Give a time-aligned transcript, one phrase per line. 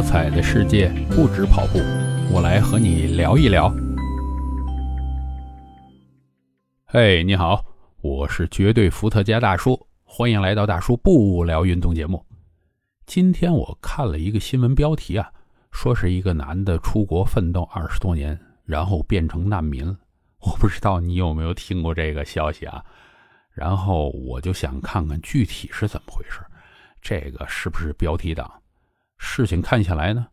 [0.00, 1.78] 多彩的世界不止跑步，
[2.32, 3.70] 我来和你聊一聊。
[6.86, 7.62] 嘿，你好，
[8.00, 12.24] 我是绝对伏特加大叔，欢迎来到大叔不聊运动节目。
[13.04, 15.30] 今天我看了一个新闻标题啊，
[15.70, 19.84] 说是一个男的出国奋斗二十多年，然后变成难民。
[20.38, 22.82] 我不知道你有没有听过这个消息啊？
[23.52, 26.40] 然后我就想看看具体是怎么回事，
[27.02, 28.50] 这个是不是标题党？
[29.22, 30.26] 事情看下来呢，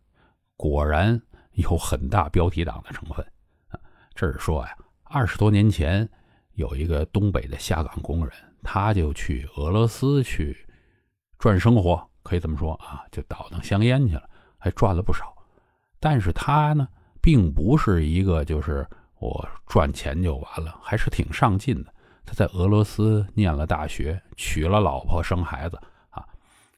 [0.56, 1.20] 果然
[1.52, 3.24] 有很大标题党的成分。
[4.14, 4.74] 这是说呀，
[5.04, 6.08] 二十多年前
[6.54, 8.32] 有一个东北的下岗工人，
[8.62, 10.66] 他就去俄罗斯去
[11.38, 15.36] 赚生活，可以这么说啊，就倒腾香烟去了，还赚了不少。
[16.00, 16.88] 但是他呢，
[17.20, 21.94] 并不是一个就是我赚钱就完了，还是挺上进的。
[22.24, 26.26] 他在俄罗斯念了大学，娶了老婆，生孩子啊，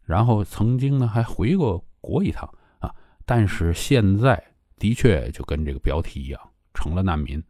[0.02, 1.82] 然后曾经呢还回过。
[2.00, 4.42] 国一趟啊，但是现在
[4.76, 6.40] 的确就跟这个标题一样，
[6.74, 7.42] 成了难民。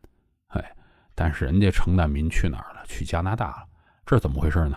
[0.48, 0.76] 哎，
[1.14, 2.84] 但是人家成难民去哪儿了？
[2.86, 3.66] 去加拿大了。
[4.04, 4.76] 这是怎么回事呢？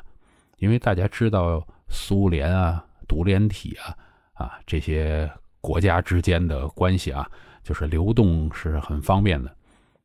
[0.57, 3.97] 因为大家知道苏联啊、独联体啊
[4.33, 5.29] 啊这些
[5.59, 7.27] 国家之间的关系啊，
[7.63, 9.53] 就是流动是很方便的。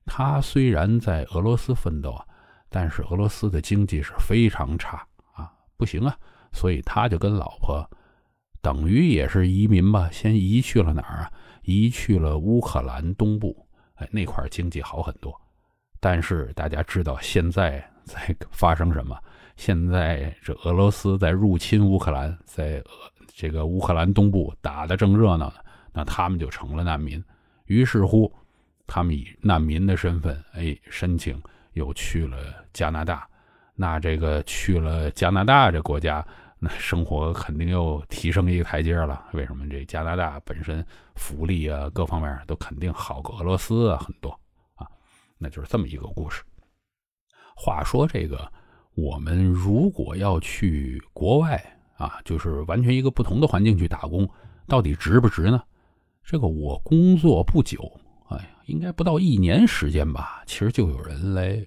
[0.06, 2.24] 他虽然在俄罗斯奋斗啊，
[2.70, 6.16] 但是俄罗斯的经济是非常差啊，不行啊，
[6.52, 7.86] 所以他就跟老婆。
[8.60, 11.32] 等于也是移民吧，先移去了哪儿啊？
[11.62, 13.54] 移去了乌克兰东部，
[13.94, 15.32] 哎，那块经济好很多。
[16.00, 19.16] 但是大家知道现在在发生什么？
[19.56, 22.82] 现在这俄罗斯在入侵乌克兰，在
[23.34, 25.54] 这个乌克兰东部打的正热闹呢，
[25.92, 27.22] 那他们就成了难民。
[27.66, 28.32] 于是乎，
[28.86, 31.40] 他们以难民的身份，哎，申请
[31.74, 32.36] 又去了
[32.72, 33.28] 加拿大。
[33.74, 36.26] 那这个去了加拿大这国家。
[36.60, 39.26] 那生活肯定又提升一个台阶了。
[39.32, 39.68] 为什么？
[39.68, 44.30] 这加拿大本身福利啊，各方面都肯定好过俄罗斯啊很多
[44.74, 44.86] 啊。
[45.38, 46.42] 那就是这么一个故事。
[47.54, 48.50] 话说这个，
[48.94, 51.62] 我们如果要去国外
[51.96, 54.28] 啊，就是完全一个不同的环境去打工，
[54.66, 55.62] 到底值不值呢？
[56.24, 57.80] 这个我工作不久，
[58.28, 61.64] 哎呀，应该不到一年时间吧，其实就有人来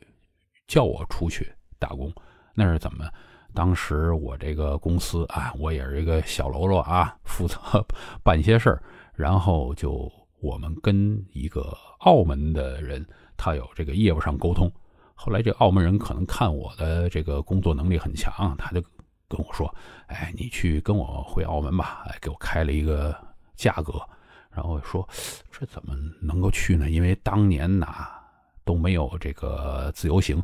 [0.67, 2.13] 叫我出去打工。
[2.53, 3.09] 那是怎么？
[3.53, 7.57] 当时我这个公司啊，我也是一个小喽啰啊，负责
[8.23, 8.81] 办一些事儿，
[9.13, 14.71] 然后就我们跟一个澳门的人，他有这个业务上沟通。
[15.13, 18.81] 后来这澳门人可能看我的这个工作能力很强，他就
[19.27, 19.73] 跟我说
[20.07, 23.15] ：“哎，你去跟我回澳门吧。”哎，给我开了一个
[23.55, 24.01] 价格，
[24.49, 25.07] 然后说
[25.51, 26.89] ：“这怎么能够去呢？
[26.89, 28.07] 因为当年呐
[28.63, 30.41] 都没有这个自由行。”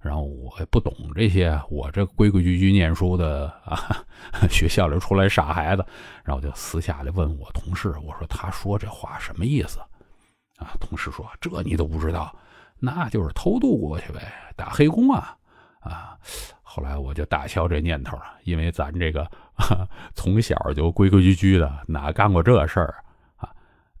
[0.00, 3.78] 然后我也不懂这些，我这规规矩矩念书的啊，
[4.48, 5.84] 学校里出来傻孩子，
[6.24, 9.78] 然后就私下里问我同事，我说他说这话什么意思？
[10.56, 12.34] 啊，同事说这你都不知道，
[12.78, 15.36] 那就是偷渡过去呗，打黑工啊
[15.80, 16.16] 啊！
[16.62, 19.30] 后来我就打消这念头了，因为咱这个
[20.14, 23.04] 从小就规规矩矩的，哪干过这事儿
[23.36, 23.50] 啊？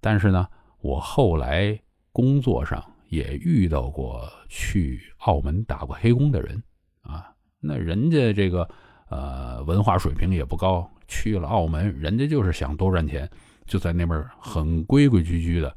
[0.00, 0.48] 但是呢，
[0.80, 1.78] 我后来
[2.10, 2.82] 工作上。
[3.10, 6.62] 也遇到过去澳门打过黑工的人，
[7.02, 8.68] 啊，那人家这个
[9.08, 13.28] 呃文化水平也不高，去了澳门，人家就是想多赚钱，
[13.66, 15.76] 就在那边很规规矩矩的，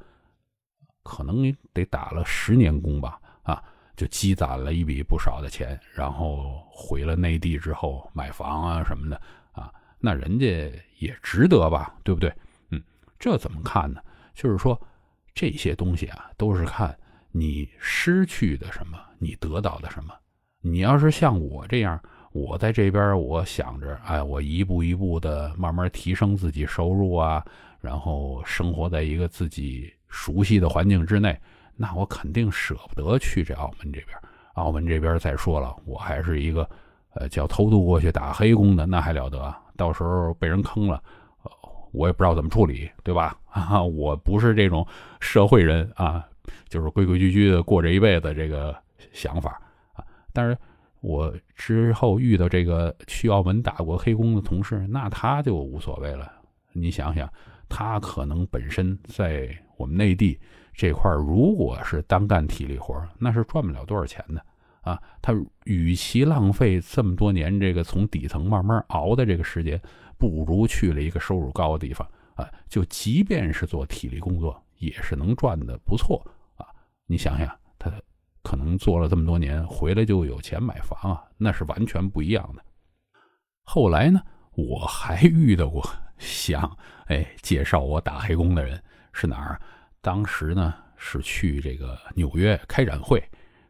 [1.02, 3.62] 可能得打了十年工吧，啊，
[3.98, 9.20] 就积攒了一笔不少的钱，然后回了内地之后买房啊什么的，
[9.54, 12.32] 啊，那人家也值得吧，对不对？
[12.70, 12.80] 嗯，
[13.18, 14.00] 这怎么看呢？
[14.36, 14.80] 就是说
[15.34, 16.96] 这些东西啊，都是看。
[17.36, 18.98] 你失去的什么？
[19.18, 20.14] 你得到的什么？
[20.62, 22.00] 你要是像我这样，
[22.32, 27.44] 我在这边，我想着，哎，我一步一步的慢慢提升自己收入啊，
[27.82, 31.36] 然后生活在一个自己熟悉的环境之内，
[31.76, 34.16] 那我肯定舍不得去这澳门这边。
[34.54, 36.70] 澳门这边再说了，我还是一个，
[37.16, 39.54] 呃，叫偷渡过去打黑工的，那还了得？
[39.76, 41.02] 到时候被人坑了，
[41.92, 43.36] 我也不知道怎么处理，对吧？
[43.50, 44.86] 啊， 我不是这种
[45.20, 46.24] 社会人啊。
[46.68, 48.76] 就是规规矩矩的过这一辈子，这个
[49.12, 49.62] 想法
[49.94, 50.04] 啊。
[50.32, 50.58] 但是
[51.02, 56.32] 我之后遇到这个去澳门打过黑工的同事，那他就无所谓了。
[56.72, 57.32] 你想想，
[57.70, 60.40] 他可能本身在我们内地
[60.74, 64.44] 这块如果是单干体力活那是赚不了多少钱的
[64.82, 65.02] 啊。
[65.22, 65.34] 他
[65.66, 69.80] 与其浪费这么多年这个从底层慢慢熬的这个时间，
[70.18, 72.50] 不如去了一个收入高的地方啊。
[72.68, 74.60] 就即便是做体力工作。
[74.80, 76.22] 也是能赚的不错！
[77.06, 77.48] 你想想，
[77.78, 77.92] 他
[78.42, 82.64] 可能做了这么多年，回来就有钱买房啊，那是完全不一样的。
[83.64, 84.22] 后来呢，
[84.52, 85.84] 我还遇到过
[86.18, 89.60] 想哎介绍我打黑工的人是哪儿？
[90.02, 93.24] 当时呢是去这个纽约开展会，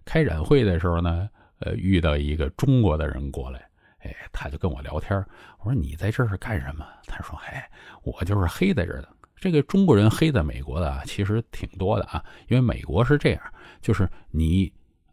[0.05, 1.29] 开展会的时候呢，
[1.59, 3.67] 呃，遇到一个中国的人过来，
[3.99, 5.23] 哎，他就跟我聊天。
[5.59, 6.85] 我说你在这是干什么？
[7.05, 7.69] 他说：哎，
[8.03, 9.09] 我就是黑在这儿的。
[9.43, 13.41] 这个中国人黑在美国的啊其实挺多的啊，因为美国是这样，
[13.81, 14.71] 就是你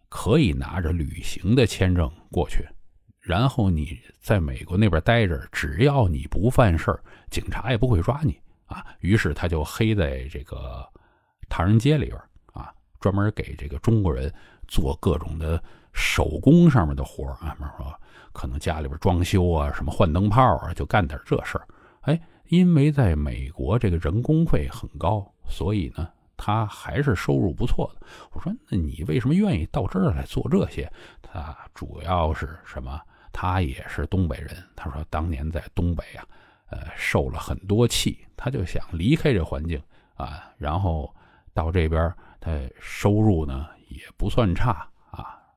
[0.09, 2.65] 可以拿着旅行的签证过去。
[3.19, 8.87] 然后你在美国那边待着，只要你不犯事儿，警察也不会抓你啊。
[9.01, 10.89] 于是他就黑在这个
[11.49, 12.17] 唐人街里边
[12.53, 14.33] 啊，专门给这个中国人
[14.69, 15.61] 做各种的
[15.93, 17.93] 手工上面的活啊，比如说
[18.33, 21.67] 可能家里边装修啊，什么换灯泡啊，就干点这事儿。
[22.01, 28.07] 哎，因为在美国这个人工费很高，所以呢，他还是收入不错的。
[28.33, 30.91] 我说，那你为什么愿意到这儿来做这些？
[31.23, 33.01] 他主要是什么？
[33.33, 36.27] 他也是东北人，他说当年在东北啊，
[36.71, 39.81] 呃，受了很多气，他就想离开这环境
[40.15, 41.15] 啊，然后
[41.55, 42.51] 到这边，他
[42.81, 44.90] 收入呢也不算差，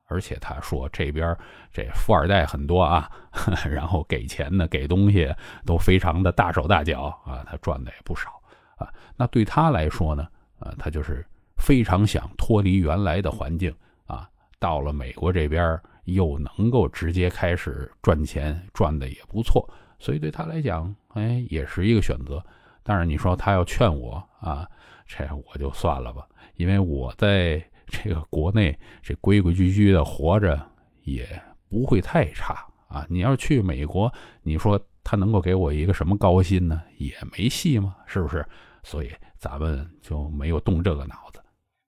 [0.06, 1.36] 而且他说这边
[1.72, 3.10] 这富二代很多啊，
[3.70, 5.32] 然后给钱呢，给东西
[5.64, 8.30] 都非常的大手大脚啊，他赚的也不少
[8.76, 8.88] 啊。
[9.16, 10.26] 那对他来说呢，
[10.58, 11.24] 啊，他就是
[11.58, 13.74] 非常想脱离原来的环境
[14.06, 14.28] 啊，
[14.58, 15.80] 到了美国这边。
[16.06, 19.66] 又能够直接开始赚钱，赚的也不错，
[19.98, 22.44] 所以对他来讲，哎，也是一个选择。
[22.82, 24.68] 但是你说他要劝我啊，
[25.06, 30.60] 这我就算了吧，因为我在这个国内这规规矩矩的活着
[31.02, 31.26] 也
[31.68, 33.06] 不会太差啊。
[33.08, 36.82] 你要是去美国，你说他能够给我一个什么高薪呢？
[36.98, 38.44] 也没戏嘛，是不是？
[38.82, 41.42] 所以咱们就没有动这个脑子。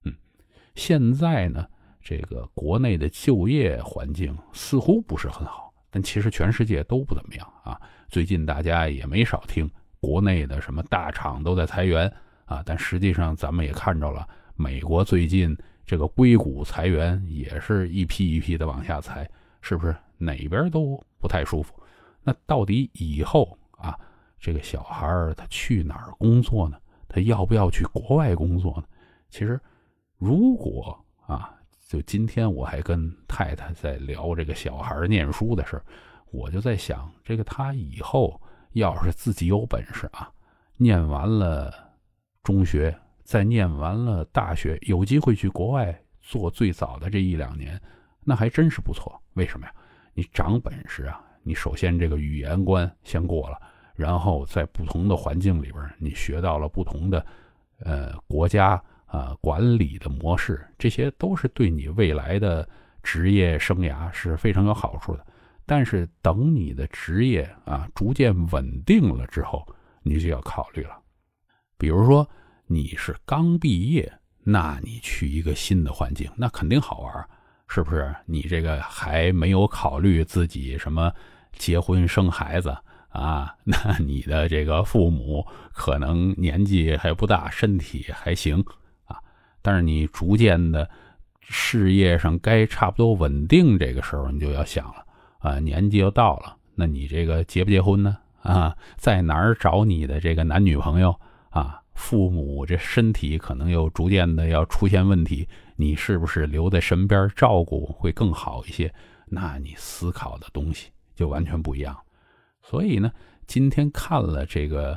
[0.04, 0.14] 嗯，
[0.74, 1.66] 现在呢？
[2.08, 7.76] 这个国内的就业环境似乎不是很好，但其实全世界都不怎么样啊。
[8.08, 12.08] 最近大家也没少听国内的什么大厂都在裁员
[12.44, 15.52] 啊，但实际上咱们也看着了，美国最近
[15.86, 19.28] 这个硅谷裁员也是一批一批的往下裁，
[19.60, 21.72] 是不是哪边都不太舒服？
[22.22, 23.98] 那到底以后啊，
[24.38, 25.06] 这个小孩
[25.36, 26.76] 他去哪儿工作呢？
[27.08, 28.84] 他要不要去国外工作呢？
[29.30, 29.60] 其实，
[30.18, 31.52] 如果啊。
[31.88, 35.80] 就今天我还跟太太在聊这个小孩念书的事
[36.32, 38.42] 我就在想，这个他以后
[38.72, 40.28] 要是自己有本事啊，
[40.76, 41.72] 念完了
[42.42, 42.92] 中学，
[43.26, 47.78] 在念完了大学，有机会去国外做最早的这一两年，
[48.24, 49.20] 那还真是不错。
[49.34, 49.72] 为什么呀？
[50.14, 53.60] 你长本事啊，你首先这个语言关先过了，
[53.94, 57.26] 然后在不同的环境里边，你学到了不同的
[57.80, 58.82] 呃国家。
[59.06, 62.68] 啊，管理的模式，这些都是对你未来的
[63.04, 65.24] 职业生涯是非常有好处的。
[65.64, 69.64] 但是等你的职业啊逐渐稳定了之后，
[70.02, 70.98] 你就要考虑了。
[71.78, 72.28] 比如说
[72.68, 77.28] 你是刚毕业，那你去一个新的环境，那肯定好玩，
[77.68, 78.14] 是不是？
[78.26, 81.12] 你这个还没有考虑自己什么
[81.52, 82.76] 结婚生孩子
[83.08, 83.54] 啊？
[83.62, 88.64] 那你的这个父母可能年纪还不大，身体还行
[89.04, 89.16] 啊。
[89.62, 90.88] 但是你逐渐的
[91.40, 95.06] 事业上该差不多稳定，这个时候你就要想了
[95.38, 98.16] 啊，年纪又到了，那你这个结不结婚呢？
[98.42, 101.14] 啊，在哪儿找你的这个男女朋友
[101.50, 101.80] 啊？
[101.96, 108.94] 父母这身体可能又逐渐的要出现问题，你是不是留在身边照顾会更好一些？
[109.26, 111.96] 那你思考的东西就完全不一样。
[112.62, 113.10] 所以呢，
[113.46, 114.96] 今天看了这个，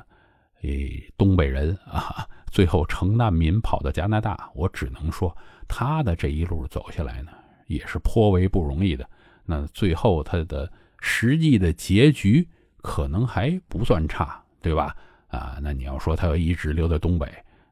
[0.62, 2.28] 诶，东北人啊。
[2.52, 5.38] 最后成难民跑到加拿大，我只能说
[5.68, 7.32] 他的这一路走下来呢，
[7.68, 9.08] 也是颇为不容易的。
[9.46, 12.50] 那最后他的实际的结局
[12.82, 14.98] 可能还不算差，对吧？
[15.30, 17.28] 啊，那你要说他要一直留在东北，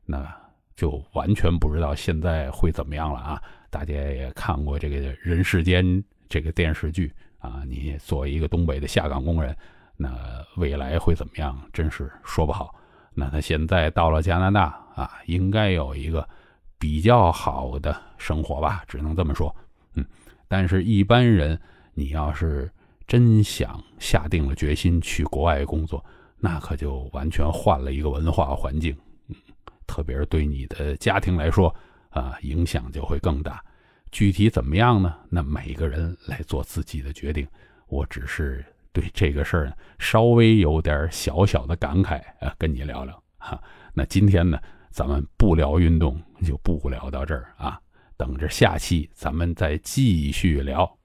[0.06, 0.26] 那
[0.76, 3.42] 就完全不知道现在会怎么样了啊！
[3.70, 5.84] 大家也看过这个《人世间》
[6.30, 9.56] 这个电视剧啊，你作为一个东北的下岗工人，
[9.96, 10.16] 那
[10.56, 11.60] 未来会怎么样？
[11.74, 12.74] 真是说不好。
[13.14, 16.28] 那他现在到了加拿大啊，应该有一个
[16.78, 19.54] 比较好的生活吧，只能这么说。
[19.96, 20.06] 嗯，
[20.48, 21.60] 但是，一般人
[21.96, 22.72] 你要是
[23.08, 26.06] 真想下定了决心去国外工作，
[26.40, 28.96] 那可就完全换了一个文化环境。
[29.28, 29.36] 嗯，
[29.86, 31.74] 特别是对你的家庭来说
[32.10, 33.64] 啊，影响就会更大。
[34.12, 35.16] 具体怎么样呢？
[35.30, 37.48] 那每个人来做自己的决定。
[37.88, 38.66] 我只是。
[38.94, 43.62] 对这个事儿，稍微有点小小的感慨啊，跟你聊聊哈。
[43.94, 47.80] 那今天呢，咱们不聊运动，就不聊到这儿啊。
[48.16, 50.97] 等着下期咱们再继续聊。